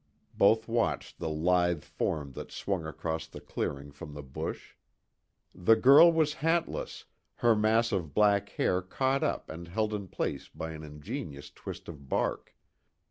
Both 0.35 0.67
watched 0.67 1.19
the 1.19 1.29
lithe 1.29 1.83
form 1.83 2.31
that 2.31 2.51
swung 2.51 2.87
across 2.87 3.27
the 3.27 3.39
clearing 3.39 3.91
from 3.91 4.15
the 4.15 4.23
bush. 4.23 4.73
The 5.53 5.75
girl 5.75 6.11
was 6.11 6.33
hatless, 6.41 7.05
her 7.35 7.55
mass 7.55 7.91
of 7.91 8.11
black 8.11 8.49
hair, 8.49 8.81
caught 8.81 9.21
up 9.23 9.47
and 9.51 9.67
held 9.67 9.93
in 9.93 10.07
place 10.07 10.49
by 10.49 10.71
an 10.71 10.81
ingenious 10.81 11.51
twist 11.51 11.87
of 11.87 12.09
bark. 12.09 12.55